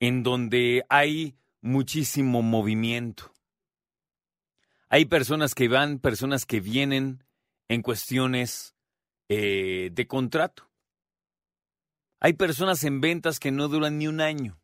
[0.01, 3.31] en donde hay muchísimo movimiento.
[4.89, 7.23] Hay personas que van, personas que vienen
[7.67, 8.75] en cuestiones
[9.29, 10.69] eh, de contrato.
[12.19, 14.59] Hay personas en ventas que no duran ni un año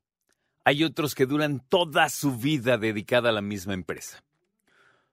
[0.64, 4.24] hay otros que duran toda su vida dedicada a la misma empresa.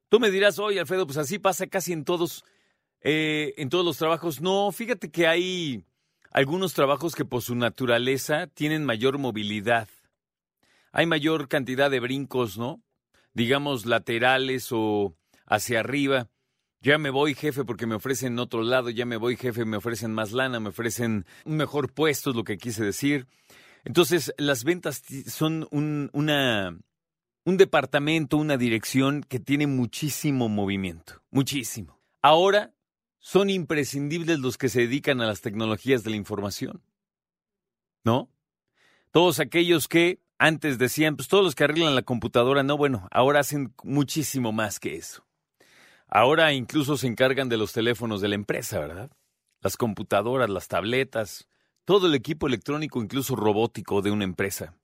[0.09, 2.45] Tú me dirás, oye Alfredo, pues así pasa casi en todos,
[3.01, 4.41] eh, en todos los trabajos.
[4.41, 5.85] No, fíjate que hay
[6.31, 9.89] algunos trabajos que por su naturaleza tienen mayor movilidad.
[10.93, 12.81] Hay mayor cantidad de brincos, ¿no?
[13.39, 15.15] Digamos laterales o
[15.47, 16.29] hacia arriba.
[16.81, 20.13] Ya me voy, jefe, porque me ofrecen otro lado, ya me voy, jefe, me ofrecen
[20.13, 23.29] más lana, me ofrecen un mejor puesto, es lo que quise decir.
[23.85, 26.77] Entonces, las ventas son un, una,
[27.45, 32.01] un departamento, una dirección que tiene muchísimo movimiento, muchísimo.
[32.21, 32.75] Ahora
[33.21, 36.83] son imprescindibles los que se dedican a las tecnologías de la información.
[38.03, 38.33] ¿No?
[39.13, 43.41] Todos aquellos que antes decían, pues todos los que arreglan la computadora, no, bueno, ahora
[43.41, 45.27] hacen muchísimo más que eso.
[46.07, 49.11] Ahora incluso se encargan de los teléfonos de la empresa, ¿verdad?
[49.61, 51.49] Las computadoras, las tabletas,
[51.85, 54.75] todo el equipo electrónico, incluso robótico de una empresa.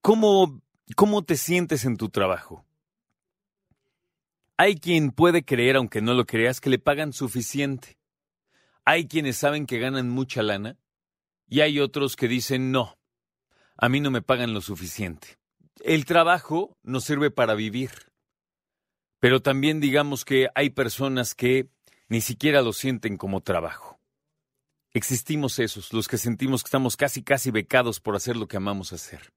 [0.00, 0.62] ¿Cómo,
[0.96, 2.64] cómo te sientes en tu trabajo?
[4.56, 7.98] Hay quien puede creer, aunque no lo creas, que le pagan suficiente.
[8.84, 10.78] Hay quienes saben que ganan mucha lana
[11.46, 12.99] y hay otros que dicen no,
[13.80, 15.38] a mí no me pagan lo suficiente.
[15.82, 17.90] El trabajo nos sirve para vivir,
[19.20, 21.68] pero también digamos que hay personas que
[22.08, 23.98] ni siquiera lo sienten como trabajo.
[24.92, 28.92] Existimos esos, los que sentimos que estamos casi, casi becados por hacer lo que amamos
[28.92, 29.32] hacer.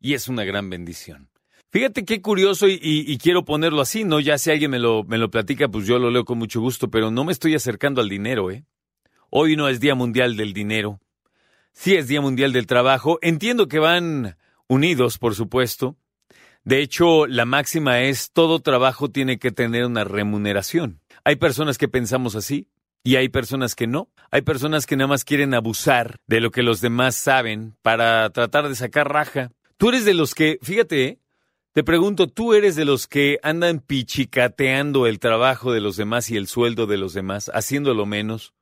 [0.00, 1.30] Y es una gran bendición.
[1.70, 4.18] Fíjate qué curioso y, quiero ponerlo así, ¿no?
[4.18, 6.90] Ya si alguien me lo, me lo platica, pues yo lo leo con mucho gusto,
[6.90, 8.64] pero no me estoy acercando al dinero, ¿eh?
[9.28, 10.98] Hoy no es Día Mundial del Dinero.
[11.72, 13.18] Sí es Día Mundial del Trabajo.
[13.22, 14.36] Entiendo que van
[14.66, 15.96] unidos, por supuesto.
[16.64, 21.00] De hecho, la máxima es todo trabajo tiene que tener una remuneración.
[21.24, 22.68] Hay personas que pensamos así,
[23.02, 24.10] y hay personas que no.
[24.30, 28.68] Hay personas que nada más quieren abusar de lo que los demás saben para tratar
[28.68, 29.52] de sacar raja.
[29.76, 31.18] Tú eres de los que, fíjate, ¿eh?
[31.72, 36.36] te pregunto, ¿tú eres de los que andan pichicateando el trabajo de los demás y
[36.36, 38.54] el sueldo de los demás, haciéndolo menos?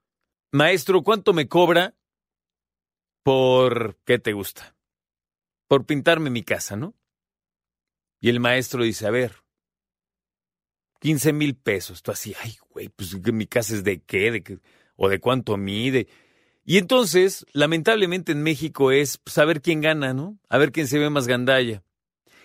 [0.52, 1.94] Maestro, ¿cuánto me cobra
[3.28, 4.74] por qué te gusta?
[5.66, 6.94] Por pintarme mi casa, ¿no?
[8.22, 9.44] Y el maestro dice, a ver,
[11.00, 12.02] 15 mil pesos.
[12.02, 14.60] Tú así, ay, güey, pues mi casa es de qué, de
[14.96, 16.08] o de cuánto mide.
[16.64, 20.38] Y entonces, lamentablemente en México es saber pues, quién gana, ¿no?
[20.48, 21.82] A ver quién se ve más gandalla.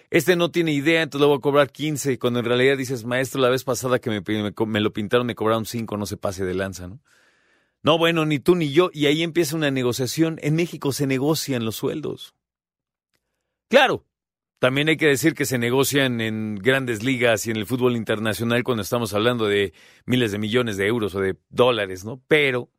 [0.09, 3.39] Este no tiene idea, entonces le voy a cobrar 15, cuando en realidad dices, maestro,
[3.39, 4.21] la vez pasada que me,
[4.65, 6.99] me, lo pintaron me cobraron 5, no se pase de lanza, ¿no?
[7.83, 10.39] No, bueno, ni tú ni yo, y ahí empieza una negociación.
[10.41, 12.33] En México se negocian los sueldos.
[13.69, 14.05] Claro,
[14.59, 18.63] también hay que decir que se negocian en grandes ligas y en el fútbol internacional
[18.63, 19.73] cuando estamos hablando de
[20.05, 22.21] miles de millones de euros o de dólares, ¿no?
[22.29, 22.69] Pero,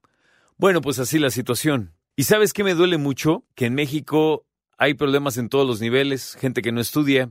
[0.57, 1.93] bueno, pues así la situación.
[2.17, 3.45] ¿Y sabes qué me duele mucho?
[3.55, 4.47] Que en México
[4.79, 7.31] hay problemas en todos los niveles, gente que no estudia,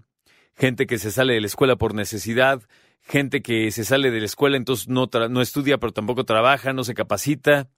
[0.55, 2.61] gente que se sale de la escuela por necesidad,
[3.03, 6.83] gente que se sale de la escuela entonces no, no estudia pero tampoco trabaja, no
[6.83, 7.69] se capacita,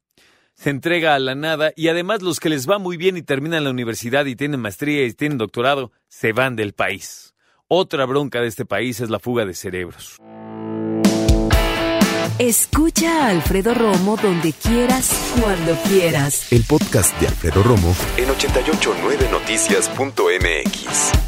[0.53, 3.63] se entrega a la nada y además los que les va muy bien y terminan
[3.63, 7.33] la universidad y tienen maestría y tienen doctorado, se van del país.
[7.67, 10.21] Otra bronca de este país es la fuga de cerebros.
[12.37, 16.51] Escucha a Alfredo Romo donde quieras, cuando quieras.
[16.51, 21.24] El podcast de Alfredo Romo en 889noticias.mx.